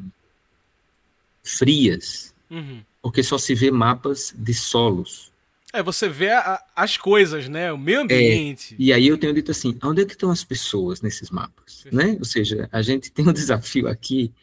[1.43, 2.81] frias, uhum.
[3.01, 5.31] porque só se vê mapas de solos.
[5.71, 7.71] É, você vê a, as coisas, né?
[7.71, 8.73] O meio ambiente.
[8.73, 11.85] É, e aí eu tenho dito assim, onde é que estão as pessoas nesses mapas?
[11.91, 12.15] Né?
[12.17, 14.33] Ou seja, a gente tem um desafio aqui,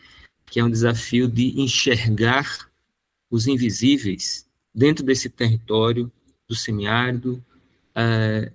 [0.47, 2.69] que é um desafio de enxergar
[3.29, 6.12] os invisíveis dentro desse território
[6.47, 7.42] do semiárido
[7.97, 8.53] uh,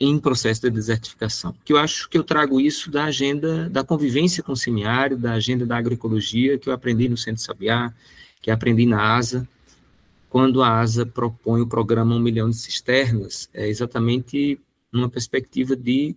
[0.00, 1.54] em processo de desertificação.
[1.64, 5.32] Que eu acho que eu trago isso da agenda da convivência com o semiárido, da
[5.32, 7.92] agenda da agroecologia, que eu aprendi no Centro Sabiá,
[8.40, 9.48] que aprendi na ASA,
[10.30, 14.60] quando a ASA propõe o programa Um Milhão de Cisternas, é exatamente
[14.92, 16.14] numa perspectiva de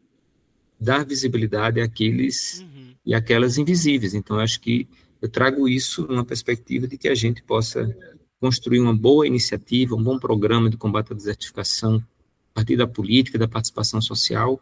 [0.79, 2.93] dar visibilidade àqueles uhum.
[3.05, 4.13] e aquelas invisíveis.
[4.13, 4.87] Então, eu acho que
[5.21, 7.95] eu trago isso numa perspectiva de que a gente possa
[8.39, 12.03] construir uma boa iniciativa, um bom programa de combate à desertificação
[12.51, 14.61] a partir da política, da participação social,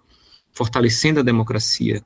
[0.51, 2.03] fortalecendo a democracia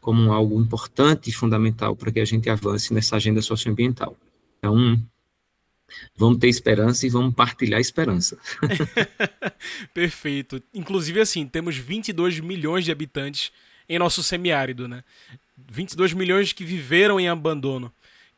[0.00, 4.16] como algo importante e fundamental para que a gente avance nessa agenda socioambiental.
[4.58, 5.00] Então,
[6.16, 8.38] Vamos ter esperança e vamos partilhar esperança.
[9.92, 10.62] Perfeito.
[10.72, 13.52] Inclusive, assim, temos 22 milhões de habitantes
[13.88, 15.02] em nosso semiárido, né?
[15.70, 17.92] 22 milhões que viveram em abandono.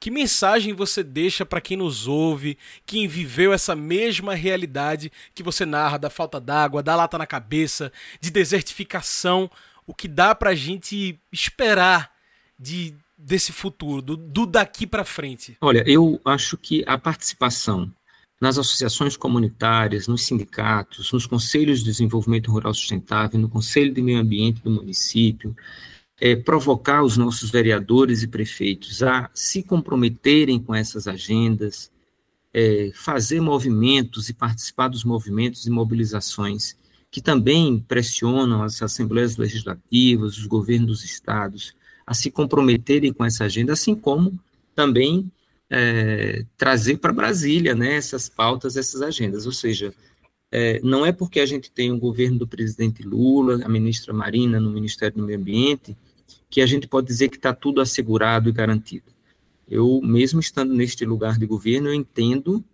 [0.04, 5.64] Que mensagem você deixa para quem nos ouve, quem viveu essa mesma realidade que você
[5.64, 7.90] narra da falta d'água, da lata na cabeça,
[8.20, 9.50] de desertificação?
[9.86, 12.12] O que dá para a gente esperar
[12.60, 15.56] de desse futuro, do, do daqui para frente?
[15.58, 17.90] Olha, eu acho que a participação
[18.38, 24.18] nas associações comunitárias, nos sindicatos, nos conselhos de desenvolvimento rural sustentável, no conselho de meio
[24.18, 25.56] ambiente do município,
[26.20, 31.90] é, provocar os nossos vereadores e prefeitos a se comprometerem com essas agendas,
[32.52, 36.76] é, fazer movimentos e participar dos movimentos e mobilizações
[37.10, 41.72] que também pressionam as assembleias legislativas, os governos dos estados,
[42.04, 44.36] a se comprometerem com essa agenda, assim como
[44.74, 45.30] também
[45.70, 49.46] é, trazer para Brasília né, essas pautas, essas agendas.
[49.46, 49.94] Ou seja,
[50.50, 54.58] é, não é porque a gente tem o governo do presidente Lula, a ministra Marina
[54.58, 55.96] no Ministério do Meio Ambiente,
[56.50, 59.12] que a gente pode dizer que está tudo assegurado e garantido.
[59.68, 62.64] Eu, mesmo estando neste lugar de governo, eu entendo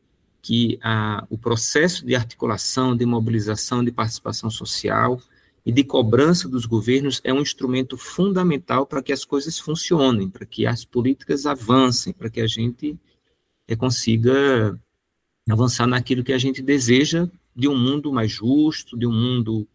[0.42, 5.20] que a, o processo de articulação, de mobilização, de participação social,
[5.64, 10.46] e de cobrança dos governos é um instrumento fundamental para que as coisas funcionem, para
[10.46, 12.98] que as políticas avancem, para que a gente
[13.68, 14.78] é, consiga
[15.48, 19.68] avançar naquilo que a gente deseja de um mundo mais justo, de um mundo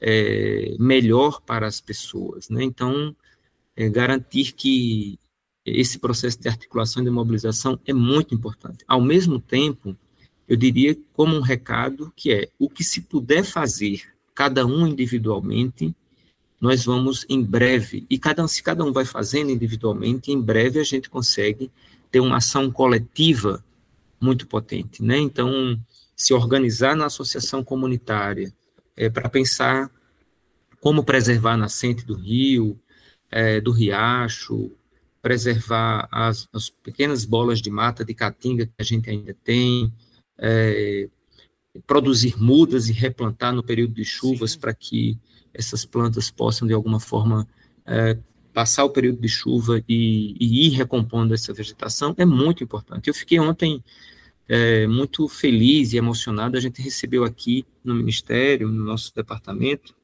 [0.00, 2.48] é, melhor para as pessoas.
[2.48, 2.64] Né?
[2.64, 3.14] Então,
[3.76, 5.18] é, garantir que
[5.64, 8.84] esse processo de articulação e de mobilização é muito importante.
[8.86, 9.96] Ao mesmo tempo,
[10.48, 14.02] eu diria como um recado que é o que se puder fazer,
[14.34, 15.94] cada um individualmente,
[16.60, 20.84] nós vamos em breve, e cada, se cada um vai fazendo individualmente, em breve a
[20.84, 21.70] gente consegue
[22.10, 23.62] ter uma ação coletiva
[24.20, 25.18] muito potente, né?
[25.18, 25.78] Então,
[26.16, 28.52] se organizar na associação comunitária
[28.96, 29.90] é, para pensar
[30.80, 32.78] como preservar a nascente do rio,
[33.30, 34.70] é, do riacho,
[35.20, 39.92] preservar as, as, pequenas bolas de mata de caatinga que a gente ainda tem,
[40.38, 41.08] é,
[41.86, 45.18] produzir mudas e replantar no período de chuvas para que
[45.52, 47.46] essas plantas possam, de alguma forma,
[47.84, 48.16] é,
[48.52, 53.08] passar o período de chuva e, e, ir recompondo essa vegetação, é muito importante.
[53.08, 53.82] Eu fiquei ontem
[54.48, 56.56] é, muito feliz e emocionado.
[56.56, 59.94] A gente recebeu aqui no Ministério, no nosso departamento,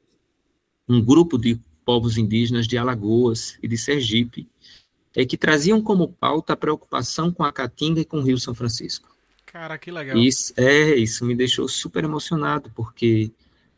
[0.88, 4.48] um grupo de povos indígenas de Alagoas e de Sergipe,
[5.14, 8.54] é, que traziam como pauta a preocupação com a Caatinga e com o Rio São
[8.54, 9.14] Francisco.
[9.46, 10.16] Cara, que legal.
[10.16, 13.30] Isso, é, isso me deixou super emocionado, porque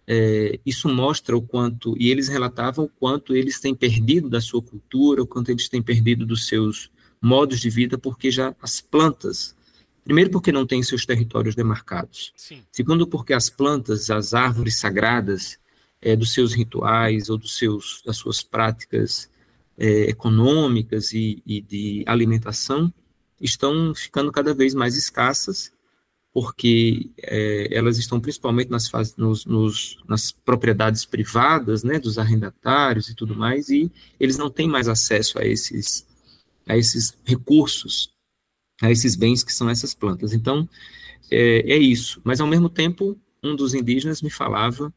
[0.07, 4.63] é, isso mostra o quanto, e eles relatavam o quanto eles têm perdido da sua
[4.63, 6.91] cultura, o quanto eles têm perdido dos seus
[7.21, 9.57] modos de vida, porque já as plantas,
[10.05, 12.63] primeiro porque não têm seus territórios demarcados, Sim.
[12.71, 15.59] segundo porque as plantas, as árvores sagradas,
[16.05, 19.31] é, dos seus rituais ou dos seus, das suas práticas
[19.79, 22.93] é, econômicas e, e, de alimentação
[23.41, 25.73] estão ficando cada vez mais escassas,
[26.33, 33.15] porque é, elas estão principalmente nas, nos, nos, nas propriedades privadas, né, dos arrendatários e
[33.15, 33.91] tudo mais, e
[34.21, 36.07] eles não têm mais acesso a esses,
[36.67, 38.14] a esses recursos,
[38.85, 40.33] a esses bens que são essas plantas.
[40.33, 40.69] Então,
[41.31, 42.21] é, é isso.
[42.25, 44.93] Mas, ao mesmo tempo, um dos indígenas me falava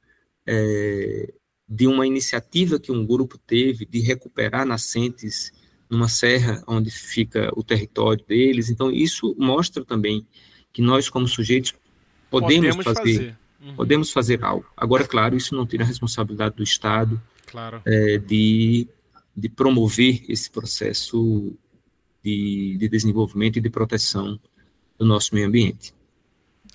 [0.46, 1.34] é,
[1.68, 5.52] de uma iniciativa que um grupo teve de recuperar nascentes
[5.90, 8.70] numa serra onde fica o território deles.
[8.70, 10.28] Então, isso mostra também
[10.74, 11.74] que nós, como sujeitos,
[12.30, 13.38] podemos, podemos fazer, fazer.
[13.62, 13.76] Uhum.
[13.76, 14.66] podemos fazer algo.
[14.76, 17.82] Agora, claro, isso não tira a responsabilidade do Estado claro.
[17.86, 18.88] é, de,
[19.36, 21.58] de promover esse processo
[22.28, 24.38] de, de desenvolvimento e de proteção
[25.00, 25.94] do nosso meio ambiente.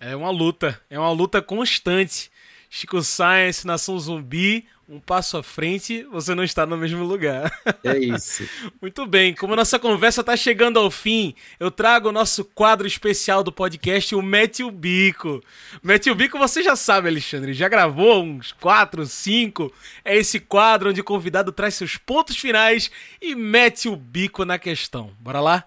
[0.01, 2.31] É uma luta, é uma luta constante.
[2.71, 7.51] Chico Science, Nação Zumbi, um passo à frente, você não está no mesmo lugar.
[7.83, 8.47] É isso.
[8.81, 13.43] Muito bem, como nossa conversa está chegando ao fim, eu trago o nosso quadro especial
[13.43, 15.43] do podcast, o Mete o Bico.
[15.83, 19.73] Mete o Bico, você já sabe, Alexandre, já gravou uns 4, 5.
[20.05, 24.59] É esse quadro onde o convidado traz seus pontos finais e mete o bico na
[24.59, 25.13] questão.
[25.21, 25.65] Bora lá?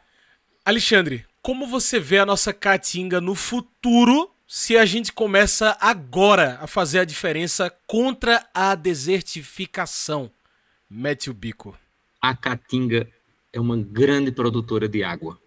[0.64, 6.68] Alexandre, como você vê a nossa Caatinga no futuro se a gente começa agora a
[6.68, 10.30] fazer a diferença contra a desertificação?
[10.90, 11.76] Mete o bico.
[12.22, 13.08] A Caatinga
[13.52, 15.40] é uma grande produtora de água.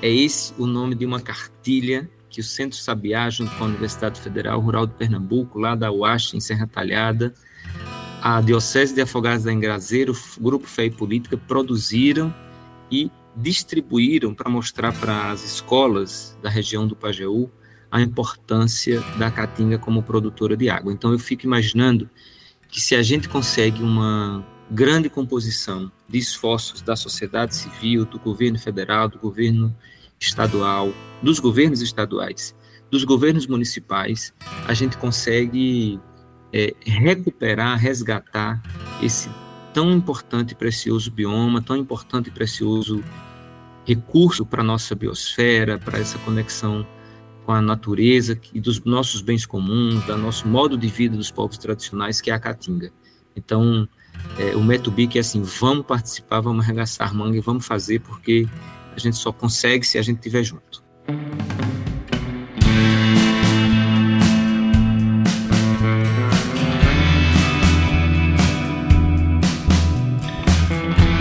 [0.00, 4.20] É esse o nome de uma cartilha que o Centro Sabiá, junto com a Universidade
[4.20, 7.34] Federal Rural de Pernambuco, lá da UASH, em Serra Talhada,
[8.22, 12.32] a Diocese de Afogados da Engrazeiro, o Grupo Fé e Política, produziram
[12.90, 17.50] e distribuíram para mostrar para as escolas da região do Pajeú
[17.90, 20.92] a importância da caatinga como produtora de água.
[20.92, 22.08] Então eu fico imaginando
[22.68, 28.58] que se a gente consegue uma grande composição de esforços da sociedade civil, do governo
[28.58, 29.74] federal, do governo
[30.20, 32.54] estadual, dos governos estaduais,
[32.90, 34.34] dos governos municipais,
[34.66, 35.98] a gente consegue
[36.52, 38.62] é, recuperar, resgatar
[39.02, 39.30] esse
[39.72, 43.02] tão importante e precioso bioma, tão importante e precioso
[43.86, 46.86] recurso para a nossa biosfera, para essa conexão
[47.48, 51.56] com a natureza e dos nossos bens comuns, do nosso modo de vida dos povos
[51.56, 52.92] tradicionais, que é a caatinga.
[53.34, 53.88] Então,
[54.38, 58.46] é, o Metubic é assim, vamos participar, vamos arregaçar manga e vamos fazer, porque
[58.94, 60.84] a gente só consegue se a gente estiver junto.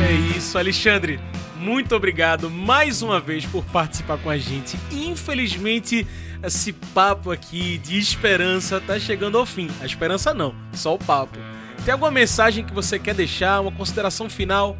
[0.05, 1.21] É isso, Alexandre
[1.67, 4.79] muito obrigado mais uma vez por participar com a gente.
[4.89, 6.07] Infelizmente,
[6.41, 9.67] esse papo aqui de esperança tá chegando ao fim.
[9.81, 11.37] A esperança não, só o papo.
[11.83, 14.77] Tem alguma mensagem que você quer deixar, uma consideração final?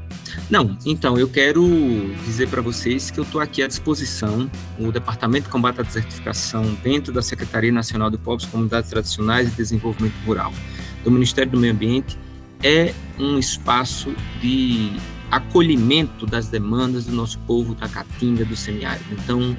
[0.50, 1.62] Não, então eu quero
[2.24, 4.50] dizer para vocês que eu estou aqui à disposição.
[4.80, 9.52] O Departamento de Combate à Desertificação, dentro da Secretaria Nacional de Povos, Comunidades Tradicionais e
[9.52, 10.54] Desenvolvimento Rural,
[11.04, 12.18] do Ministério do Meio Ambiente,
[12.64, 14.94] é um espaço de
[15.30, 19.06] acolhimento das demandas do nosso povo da Caatinga, do semiárido.
[19.12, 19.58] Então,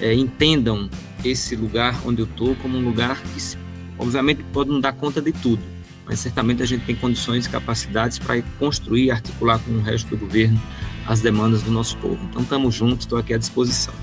[0.00, 0.88] é, entendam
[1.24, 3.56] esse lugar onde eu estou como um lugar que,
[3.98, 5.62] obviamente, pode não dar conta de tudo,
[6.06, 10.16] mas certamente a gente tem condições e capacidades para construir articular com o resto do
[10.16, 10.60] governo
[11.06, 12.18] as demandas do nosso povo.
[12.30, 13.94] Então, estamos juntos, estou aqui à disposição.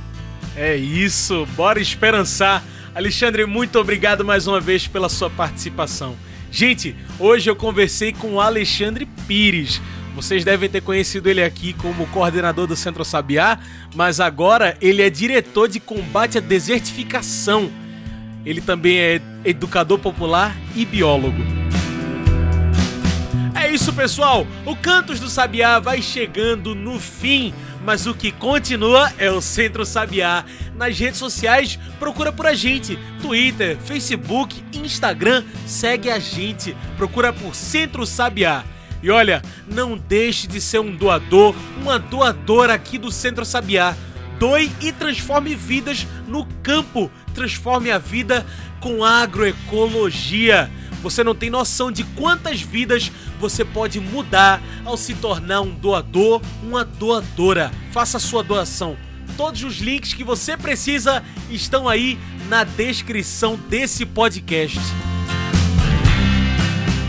[0.56, 2.64] É isso, bora esperançar.
[2.94, 6.16] Alexandre, muito obrigado mais uma vez pela sua participação.
[6.52, 9.80] Gente, hoje eu conversei com o Alexandre Pires.
[10.18, 13.60] Vocês devem ter conhecido ele aqui como coordenador do Centro Sabiá,
[13.94, 17.70] mas agora ele é diretor de combate à desertificação.
[18.44, 21.38] Ele também é educador popular e biólogo.
[23.54, 24.48] É isso, pessoal.
[24.66, 27.54] O Cantos do Sabiá vai chegando no fim,
[27.86, 30.44] mas o que continua é o Centro Sabiá.
[30.76, 32.98] Nas redes sociais, procura por a gente.
[33.22, 36.76] Twitter, Facebook, Instagram, segue a gente.
[36.98, 38.66] Procura por Centro Sabiá.
[39.02, 43.96] E olha, não deixe de ser um doador, uma doadora aqui do Centro Sabiá.
[44.40, 47.12] Doe e transforme vidas no campo.
[47.34, 48.46] Transforme a vida
[48.80, 50.70] com agroecologia.
[51.02, 56.42] Você não tem noção de quantas vidas você pode mudar ao se tornar um doador,
[56.64, 57.72] uma doadora.
[57.92, 58.98] Faça a sua doação.
[59.36, 62.18] Todos os links que você precisa estão aí
[62.50, 64.80] na descrição desse podcast.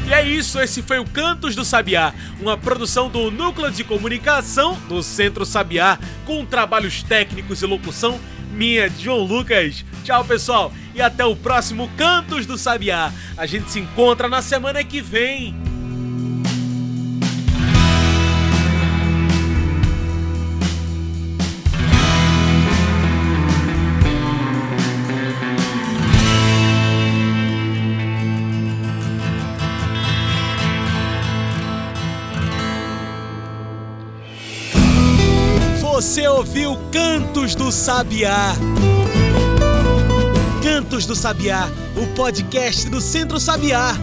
[0.09, 4.74] E é isso, esse foi o Cantos do Sabiá, uma produção do Núcleo de Comunicação
[4.88, 8.18] do Centro Sabiá, com trabalhos técnicos e locução
[8.50, 9.84] minha, João Lucas.
[10.04, 13.12] Tchau, pessoal, e até o próximo Cantos do Sabiá.
[13.36, 15.54] A gente se encontra na semana que vem.
[36.18, 38.52] Você ouviu Cantos do Sabiá.
[40.60, 43.94] Cantos do Sabiá, o podcast do Centro Sabiá.